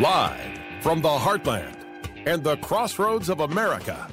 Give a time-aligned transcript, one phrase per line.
[0.00, 1.74] Live from the heartland
[2.24, 4.08] and the crossroads of America,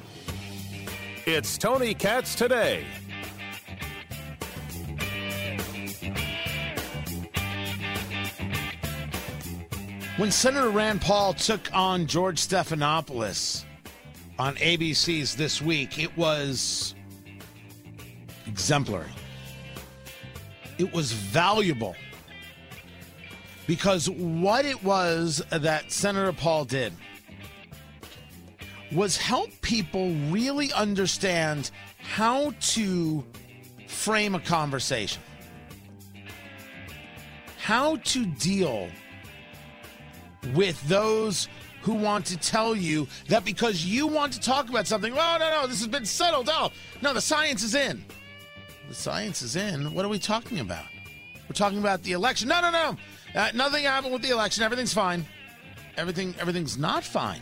[1.26, 2.84] it's Tony Katz today.
[10.16, 13.62] When Senator Rand Paul took on George Stephanopoulos
[14.40, 16.96] on ABC's This Week, it was
[18.48, 19.12] exemplary.
[20.78, 21.94] It was valuable
[23.66, 26.92] because what it was that Senator Paul did
[28.92, 33.24] was help people really understand how to
[33.88, 35.22] frame a conversation,
[37.58, 38.88] how to deal
[40.54, 41.48] with those
[41.82, 45.50] who want to tell you that because you want to talk about something, oh, no,
[45.50, 46.48] no, this has been settled.
[46.50, 48.04] Oh, no, the science is in.
[48.88, 49.92] The science is in.
[49.94, 50.86] What are we talking about?
[51.48, 52.48] We're talking about the election.
[52.48, 52.96] No, no, no.
[53.34, 54.62] Uh, nothing happened with the election.
[54.62, 55.26] Everything's fine.
[55.96, 57.40] Everything, everything's not fine.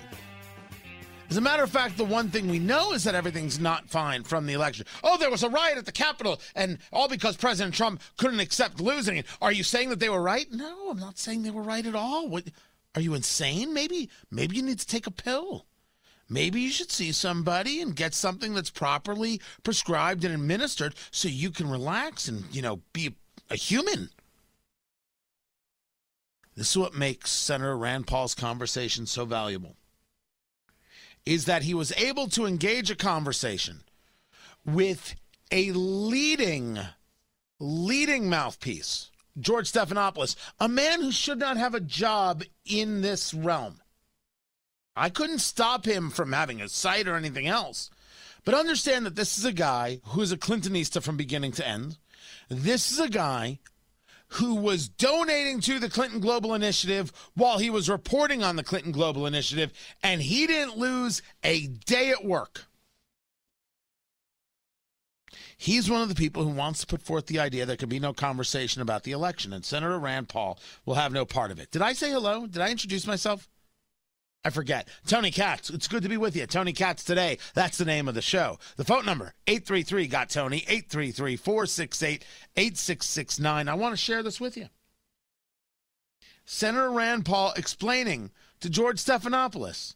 [1.30, 4.22] As a matter of fact, the one thing we know is that everything's not fine
[4.22, 4.86] from the election.
[5.02, 8.80] Oh, there was a riot at the Capitol, and all because President Trump couldn't accept
[8.80, 9.27] losing it.
[9.40, 10.46] Are you saying that they were right?
[10.52, 12.28] No, I'm not saying they were right at all.
[12.28, 12.44] What,
[12.94, 13.72] are you insane?
[13.72, 15.66] Maybe, maybe you need to take a pill.
[16.28, 21.50] Maybe you should see somebody and get something that's properly prescribed and administered so you
[21.50, 23.14] can relax and, you know, be
[23.50, 24.10] a human.
[26.56, 29.77] This is what makes Senator Rand Paul's conversation so valuable.
[31.27, 33.80] Is that he was able to engage a conversation
[34.64, 35.14] with
[35.50, 36.78] a leading
[37.61, 43.80] leading mouthpiece, George Stephanopoulos, a man who should not have a job in this realm.
[44.96, 47.91] I couldn't stop him from having a site or anything else.
[48.44, 51.96] But understand that this is a guy who is a Clintonista from beginning to end.
[52.48, 53.58] This is a guy
[54.34, 58.92] who was donating to the Clinton Global Initiative while he was reporting on the Clinton
[58.92, 62.64] Global Initiative, and he didn't lose a day at work.
[65.56, 68.00] He's one of the people who wants to put forth the idea there can be
[68.00, 71.70] no conversation about the election, and Senator Rand Paul will have no part of it.
[71.70, 72.46] Did I say hello?
[72.46, 73.48] Did I introduce myself?
[74.44, 74.88] I forget.
[75.06, 75.70] Tony Katz.
[75.70, 76.46] It's good to be with you.
[76.46, 77.38] Tony Katz today.
[77.55, 78.58] That's the name of the show.
[78.77, 82.24] The phone number, 833 got Tony, 833 468
[82.56, 83.68] 8669.
[83.68, 84.68] I want to share this with you.
[86.44, 89.94] Senator Rand Paul explaining to George Stephanopoulos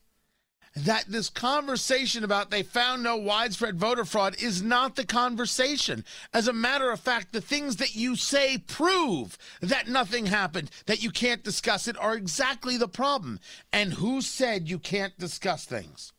[0.84, 6.05] that this conversation about they found no widespread voter fraud is not the conversation.
[6.33, 11.03] As a matter of fact, the things that you say prove that nothing happened, that
[11.03, 13.41] you can't discuss it, are exactly the problem.
[13.72, 16.12] And who said you can't discuss things?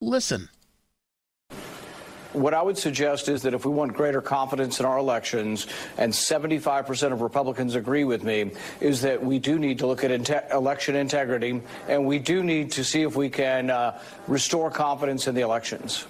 [0.00, 0.48] Listen.
[2.36, 5.66] What I would suggest is that if we want greater confidence in our elections,
[5.96, 10.10] and 75% of Republicans agree with me, is that we do need to look at
[10.10, 13.98] inte- election integrity, and we do need to see if we can uh,
[14.28, 16.04] restore confidence in the elections.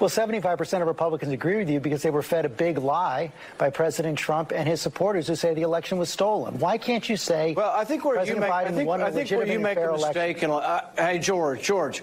[0.00, 3.70] Well, 75% of Republicans agree with you because they were fed a big lie by
[3.70, 6.58] President Trump and his supporters who say the election was stolen.
[6.58, 7.54] Why can't you say?
[7.54, 9.46] Well, I think where President you make, Biden I think, won a I think where
[9.46, 12.02] you make a mistake, and uh, hey, George, George,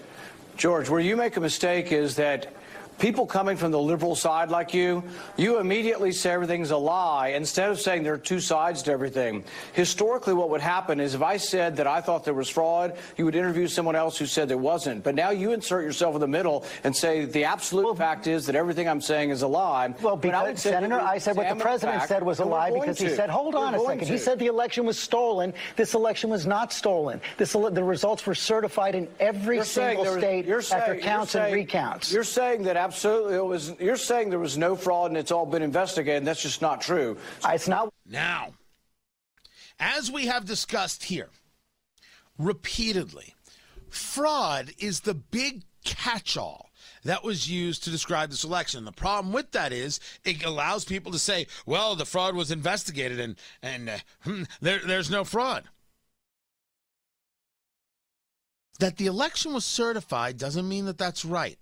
[0.56, 2.54] George, where you make a mistake is that
[3.00, 5.04] people coming from the liberal side like you,
[5.38, 9.44] you immediately say everything's a lie instead of saying there are two sides to everything.
[9.74, 13.26] Historically, what would happen is if I said that I thought there was fraud, you
[13.26, 15.04] would interview someone else who said there wasn't.
[15.04, 18.56] But now you insert yourself in the middle and say the absolute fact is that
[18.56, 19.94] everything I'm saying is a lie.
[20.02, 22.72] Well, I because, say Senator, I said what the president fact, said was a lie
[22.72, 24.08] because he said, hold We're on a second.
[24.08, 25.54] He said the election was stolen.
[25.76, 27.22] This election was not stolen.
[27.38, 31.44] This the results were certified in every You're single was- state after saying- counts and
[31.44, 32.12] saying- recounts.
[32.14, 33.76] You're saying that absolutely it was.
[33.80, 36.26] You're saying there was no fraud and it's all been investigated.
[36.26, 37.18] That's just not true.
[37.46, 37.94] It's not.
[38.08, 38.54] Now,
[39.80, 41.30] as we have discussed here
[42.40, 43.36] repeatedly,
[43.90, 46.72] fraud is the big catch all
[47.04, 48.86] that was used to describe this election.
[48.86, 53.20] The problem with that is it allows people to say, well, the fraud was investigated
[53.20, 55.66] and, and uh, hmm, there, there's no fraud.
[58.80, 61.60] That the election was certified doesn't mean that that's right.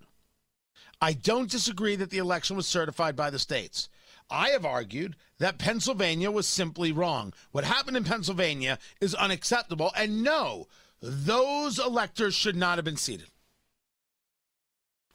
[1.00, 3.88] I don't disagree that the election was certified by the states.
[4.30, 7.32] I have argued that Pennsylvania was simply wrong.
[7.52, 9.92] What happened in Pennsylvania is unacceptable.
[9.96, 10.66] And no,
[11.00, 13.28] those electors should not have been seated.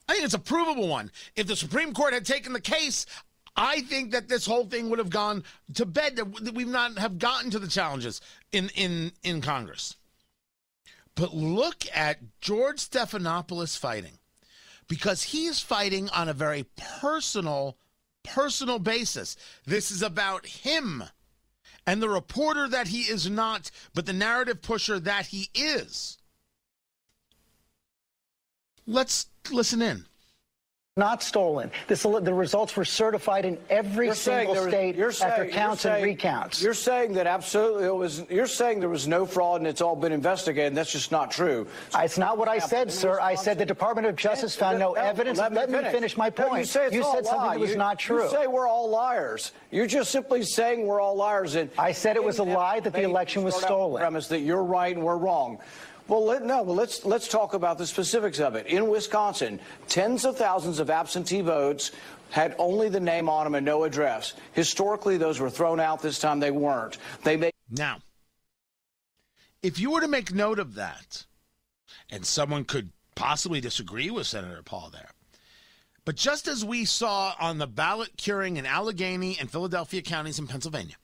[0.07, 1.11] I think it's a provable one.
[1.35, 3.05] If the Supreme Court had taken the case,
[3.55, 5.43] I think that this whole thing would have gone
[5.75, 6.15] to bed.
[6.15, 8.19] That we've not have gotten to the challenges
[8.51, 9.95] in in in Congress.
[11.15, 14.17] But look at George Stephanopoulos fighting
[14.87, 16.65] because he is fighting on a very
[17.01, 17.77] personal
[18.23, 19.35] personal basis.
[19.65, 21.03] This is about him
[21.85, 26.17] and the reporter that he is not, but the narrative pusher that he is.
[28.87, 30.05] Let's listen in
[30.95, 31.71] not stolen.
[31.87, 35.81] This, the results were certified in every you're single was, state you're saying, after counts
[35.81, 36.61] saying, and recounts.
[36.61, 38.23] You're saying that absolutely it was.
[38.29, 40.75] You're saying there was no fraud and it's all been investigated.
[40.75, 41.67] That's just not true.
[41.89, 43.19] So it's not what I said, sir.
[43.19, 45.39] I said the Department of Justice found no, evidence.
[45.39, 45.93] Let, let me, finish.
[45.93, 46.17] finish.
[46.17, 46.51] my point.
[46.51, 48.25] No, you, say you said something that was you, not true.
[48.25, 49.51] You say we're all liars.
[49.71, 51.55] You're just simply saying we're all liars.
[51.55, 53.99] And I said it was a lie that the election was stolen.
[53.99, 55.57] Premise that you're right and we're wrong.
[56.07, 56.63] Well, let, no.
[56.63, 58.67] Well, let's let's talk about the specifics of it.
[58.67, 61.91] In Wisconsin, tens of thousands of absentee votes
[62.29, 64.33] had only the name on them and no address.
[64.53, 66.01] Historically, those were thrown out.
[66.01, 66.97] This time, they weren't.
[67.23, 67.99] They made now.
[69.61, 71.25] If you were to make note of that,
[72.09, 75.11] and someone could possibly disagree with Senator Paul there,
[76.03, 80.47] but just as we saw on the ballot curing in Allegheny and Philadelphia counties in
[80.47, 80.95] Pennsylvania,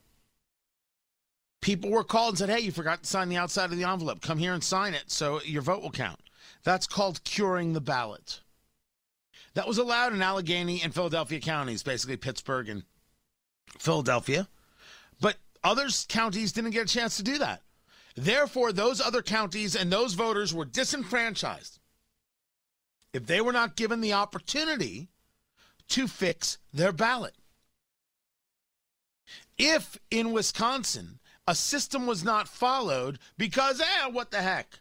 [1.60, 4.20] people were called and said, hey, you forgot to sign the outside of the envelope.
[4.20, 6.20] Come here and sign it so your vote will count.
[6.64, 8.40] That's called curing the ballot.
[9.54, 12.84] That was allowed in Allegheny and Philadelphia counties, basically Pittsburgh and
[13.78, 14.48] Philadelphia.
[15.20, 17.62] But other counties didn't get a chance to do that.
[18.16, 21.78] Therefore, those other counties and those voters were disenfranchised
[23.12, 25.08] if they were not given the opportunity
[25.88, 27.34] to fix their ballot.
[29.58, 31.19] If in Wisconsin
[31.50, 34.78] a system was not followed because, eh, what the heck?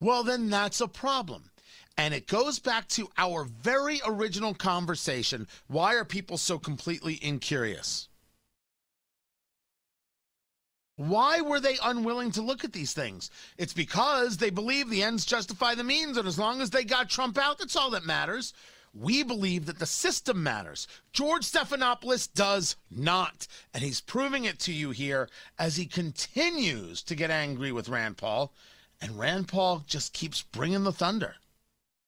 [0.00, 1.50] Well, then that's a problem.
[1.98, 5.46] And it goes back to our very original conversation.
[5.66, 8.08] Why are people so completely incurious?
[10.96, 13.30] Why were they unwilling to look at these things?
[13.58, 17.10] It's because they believe the ends justify the means, and as long as they got
[17.10, 18.54] Trump out, that's all that matters.
[19.00, 20.88] We believe that the system matters.
[21.12, 23.46] George Stephanopoulos does not.
[23.72, 25.28] And he's proving it to you here
[25.58, 28.52] as he continues to get angry with Rand Paul.
[29.00, 31.36] And Rand Paul just keeps bringing the thunder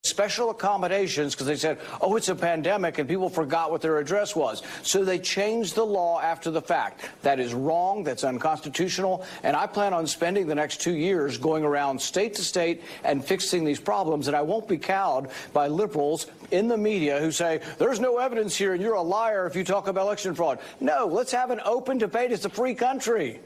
[0.03, 4.35] special accommodations because they said, oh, it's a pandemic and people forgot what their address
[4.35, 4.63] was.
[4.83, 7.03] So they changed the law after the fact.
[7.21, 8.03] That is wrong.
[8.03, 9.27] That's unconstitutional.
[9.43, 13.23] And I plan on spending the next two years going around state to state and
[13.23, 14.27] fixing these problems.
[14.27, 18.57] And I won't be cowed by liberals in the media who say, there's no evidence
[18.57, 20.61] here and you're a liar if you talk about election fraud.
[20.81, 22.33] No, let's have an open debate.
[22.33, 23.41] It's a free country.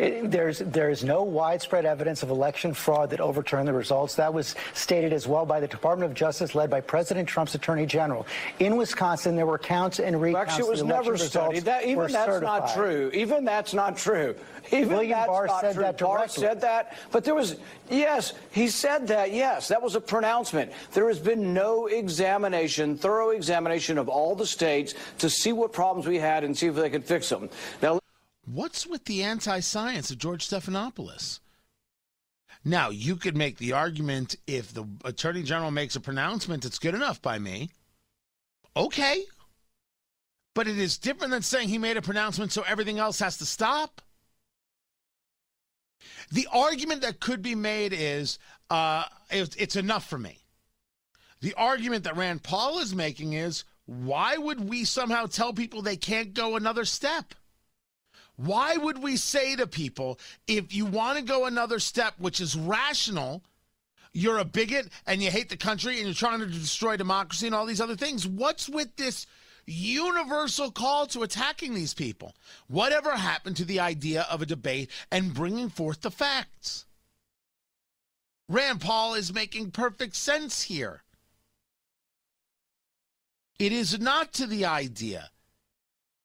[0.00, 4.14] It, there's there's no widespread evidence of election fraud that overturned the results.
[4.14, 7.84] That was stated as well by the Department of Justice, led by President Trump's Attorney
[7.84, 8.26] General.
[8.60, 10.52] In Wisconsin, there were counts and recounts.
[10.52, 11.64] Actually, it was never studied.
[11.64, 12.62] That, even that's certified.
[12.62, 13.10] not true.
[13.12, 14.34] Even that's not true.
[14.72, 15.82] Even William Barr said true.
[15.82, 16.16] that directly.
[16.16, 17.56] Barr said that, but there was
[17.90, 19.32] yes, he said that.
[19.32, 20.72] Yes, that was a pronouncement.
[20.92, 26.06] There has been no examination, thorough examination of all the states to see what problems
[26.06, 27.50] we had and see if they could fix them.
[27.82, 28.00] Now.
[28.44, 31.40] What's with the anti science of George Stephanopoulos?
[32.64, 36.94] Now, you could make the argument if the Attorney General makes a pronouncement, it's good
[36.94, 37.70] enough by me.
[38.76, 39.24] Okay.
[40.54, 43.46] But it is different than saying he made a pronouncement so everything else has to
[43.46, 44.02] stop.
[46.32, 48.38] The argument that could be made is
[48.68, 50.38] uh, it's enough for me.
[51.40, 55.96] The argument that Rand Paul is making is why would we somehow tell people they
[55.96, 57.34] can't go another step?
[58.44, 62.56] Why would we say to people, if you want to go another step, which is
[62.56, 63.42] rational,
[64.14, 67.54] you're a bigot and you hate the country and you're trying to destroy democracy and
[67.54, 68.26] all these other things?
[68.26, 69.26] What's with this
[69.66, 72.34] universal call to attacking these people?
[72.66, 76.86] Whatever happened to the idea of a debate and bringing forth the facts?
[78.48, 81.02] Rand Paul is making perfect sense here.
[83.58, 85.28] It is not to the idea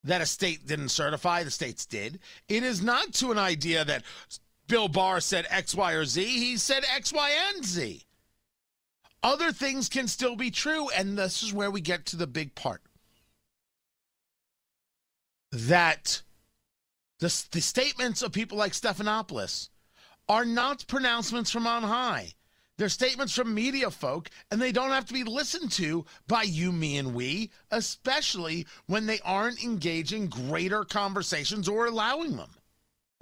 [0.06, 2.20] that a state didn't certify, the states did.
[2.48, 4.04] It is not to an idea that
[4.68, 6.24] Bill Barr said X, Y, or Z.
[6.24, 8.02] He said X, Y, and Z.
[9.24, 12.54] Other things can still be true, and this is where we get to the big
[12.54, 12.82] part.
[15.52, 16.22] That
[17.20, 19.70] the, the statements of people like Stephanopoulos
[20.30, 22.34] are not pronouncements from on high.
[22.78, 26.72] They're statements from media folk, and they don't have to be listened to by you,
[26.72, 32.52] me, and we, especially when they aren't engaging greater conversations or allowing them.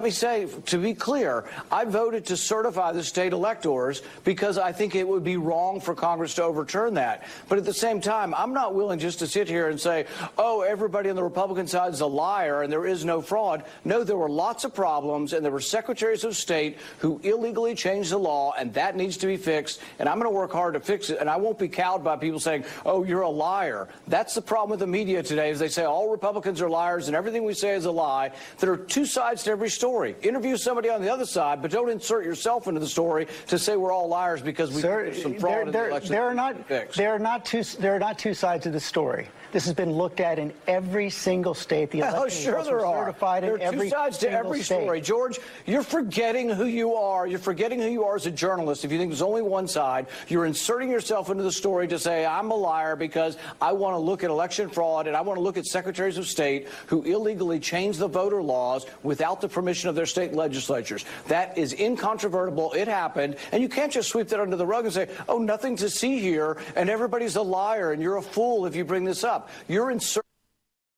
[0.03, 4.74] Let me say, to be clear, I voted to certify the state electors because I
[4.74, 7.24] think it would be wrong for Congress to overturn that.
[7.48, 10.05] But at the same time, I'm not willing just to sit here and say,
[10.38, 13.63] oh, everybody on the Republican side is a liar and there is no fraud.
[13.86, 18.12] No, there were lots of problems, and there were secretaries of state who illegally changed
[18.12, 19.79] the law, and that needs to be fixed.
[20.00, 21.19] And I'm going to work hard to fix it.
[21.22, 23.88] And I won't be cowed by people saying, oh, you're a liar.
[24.10, 27.15] That's the problem with the media today, is they say all Republicans are liars and
[27.15, 28.33] everything we say is a lie.
[28.60, 30.15] There are two sides to every story story.
[30.23, 33.75] Interview somebody on the other side, but don't insert yourself into the story to say
[33.75, 36.12] we're all liars because we Sir, some fraud there, in the election.
[36.12, 39.27] There are not there are not two there are not two sides of the story.
[39.51, 41.91] This has been looked at in every single state.
[41.91, 43.05] The oh, election oh, sure there are.
[43.05, 44.81] certified there are two sides to every state.
[44.81, 45.00] story.
[45.00, 47.27] George, you're forgetting who you are.
[47.27, 48.83] You're forgetting who you are as a journalist.
[48.83, 52.25] If you think there's only one side, you're inserting yourself into the story to say
[52.25, 55.41] I'm a liar because I want to look at election fraud and I want to
[55.41, 59.96] look at secretaries of state who illegally changed the voter laws without the permission of
[59.96, 61.06] their state legislatures.
[61.27, 62.74] That is incontrovertible.
[62.74, 65.75] It happened, and you can't just sweep that under the rug and say, "Oh, nothing
[65.77, 69.24] to see here," and everybody's a liar and you're a fool if you bring this
[69.24, 69.50] up.
[69.68, 70.30] You're inserting.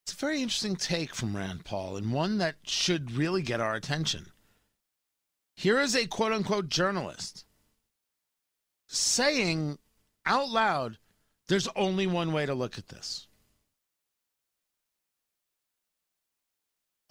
[0.04, 3.74] It's a very interesting take from Rand Paul, and one that should really get our
[3.76, 4.28] attention.
[5.56, 7.46] Here is a quote unquote journalist
[8.88, 9.80] saying
[10.26, 10.98] out loud,
[11.48, 13.28] there's only one way to look at this.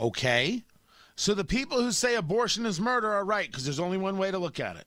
[0.01, 0.65] Okay.
[1.17, 4.31] So the people who say abortion is murder are right because there's only one way
[4.31, 4.87] to look at it.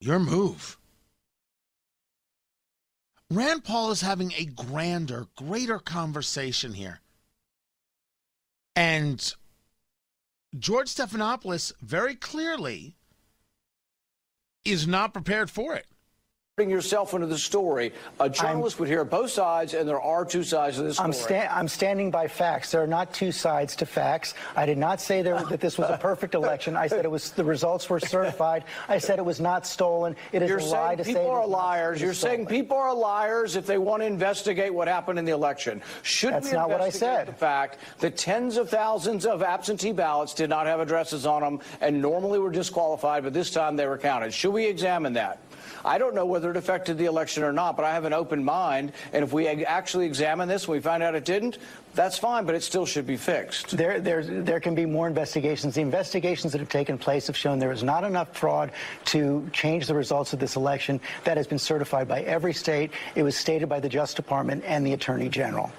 [0.00, 0.78] Your move.
[3.30, 7.00] Rand Paul is having a grander, greater conversation here.
[8.74, 9.34] And
[10.58, 12.96] George Stephanopoulos very clearly
[14.64, 15.86] is not prepared for it
[16.68, 17.92] yourself into the story.
[18.18, 21.06] A journalist I'm, would hear both sides, and there are two sides to this story.
[21.06, 22.72] I'm, sta- I'm, standing by facts.
[22.72, 24.34] There are not two sides to facts.
[24.56, 26.76] I did not say there, that this was a perfect election.
[26.76, 28.64] I said it was the results were certified.
[28.88, 30.16] I said it was not stolen.
[30.32, 32.00] It is You're a lie to say people are liars.
[32.00, 32.36] You're stolen.
[32.38, 35.80] saying people are liars if they want to investigate what happened in the election.
[36.02, 37.28] Should That's we not what I said.
[37.28, 41.60] The fact that tens of thousands of absentee ballots did not have addresses on them
[41.80, 44.34] and normally were disqualified, but this time they were counted.
[44.34, 45.38] Should we examine that?
[45.84, 48.44] I don't know whether it affected the election or not, but I have an open
[48.44, 48.92] mind.
[49.12, 51.58] And if we actually examine this and we find out it didn't,
[51.94, 53.76] that's fine, but it still should be fixed.
[53.76, 55.74] There, there can be more investigations.
[55.74, 58.70] The investigations that have taken place have shown there is not enough fraud
[59.06, 61.00] to change the results of this election.
[61.24, 62.92] That has been certified by every state.
[63.14, 65.72] It was stated by the Justice Department and the Attorney General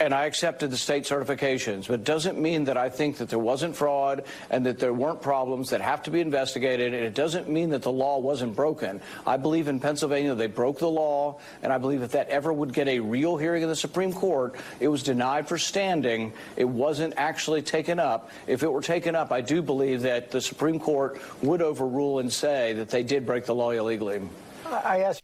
[0.00, 3.38] and I accepted the state certifications, but it doesn't mean that I think that there
[3.38, 7.50] wasn't fraud and that there weren't problems that have to be investigated, and it doesn't
[7.50, 9.02] mean that the law wasn't broken.
[9.26, 12.72] I believe in Pennsylvania they broke the law, and I believe if that ever would
[12.72, 16.32] get a real hearing in the Supreme Court, it was denied for standing.
[16.56, 18.30] It wasn't actually taken up.
[18.46, 22.32] If it were taken up, I do believe that the Supreme Court would overrule and
[22.32, 24.22] say that they did break the law illegally.
[24.64, 25.22] I ask.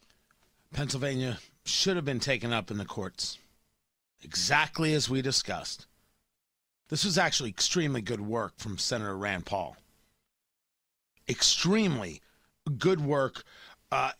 [0.74, 3.38] Pennsylvania should have been taken up in the courts
[4.26, 5.86] exactly as we discussed.
[6.88, 9.76] This was actually extremely good work from Senator Rand Paul.
[11.28, 12.20] Extremely
[12.76, 13.44] good work,
[13.92, 14.10] uh,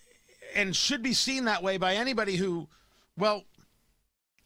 [0.54, 2.68] and should be seen that way by anybody who,
[3.18, 3.44] well,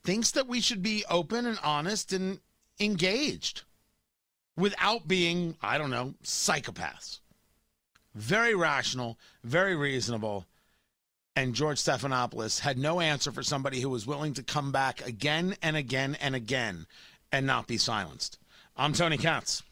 [0.02, 2.40] thinks that we should be open and honest and
[2.78, 3.64] engaged
[4.56, 7.20] without being, I don't know, psychopaths.
[8.14, 10.46] Very rational, very reasonable,
[11.40, 15.56] and George Stephanopoulos had no answer for somebody who was willing to come back again
[15.62, 16.86] and again and again
[17.32, 18.38] and not be silenced.
[18.76, 19.62] I'm Tony Katz.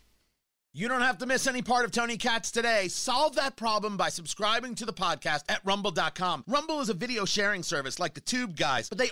[0.72, 2.88] You don't have to miss any part of Tony Katz today.
[2.88, 6.44] Solve that problem by subscribing to the podcast at rumble.com.
[6.46, 9.10] Rumble is a video sharing service like the Tube guys, but they